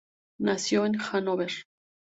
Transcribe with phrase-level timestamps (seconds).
[0.39, 1.51] Nació en Hanóver.